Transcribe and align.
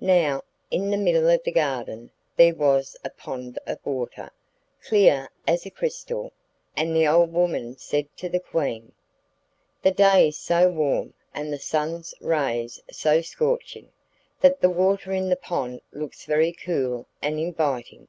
Now, 0.00 0.44
in 0.70 0.90
the 0.90 0.96
middle 0.96 1.28
of 1.28 1.42
the 1.42 1.50
garden 1.50 2.12
there 2.36 2.54
was 2.54 2.96
a 3.04 3.10
pond 3.10 3.58
of 3.66 3.84
water, 3.84 4.30
clear 4.80 5.28
as 5.44 5.66
crystal, 5.74 6.30
and 6.76 6.94
the 6.94 7.08
old 7.08 7.32
woman 7.32 7.76
said 7.76 8.06
to 8.18 8.28
the 8.28 8.38
Queen: 8.38 8.92
'The 9.82 9.90
day 9.90 10.28
is 10.28 10.38
so 10.38 10.68
warm, 10.70 11.14
and 11.34 11.52
the 11.52 11.58
sun's 11.58 12.14
rays 12.20 12.80
so 12.92 13.22
scorching, 13.22 13.88
that 14.40 14.60
the 14.60 14.70
water 14.70 15.10
in 15.10 15.28
the 15.28 15.34
pond 15.34 15.80
looks 15.90 16.26
very 16.26 16.52
cool 16.52 17.08
and 17.20 17.40
inviting. 17.40 18.06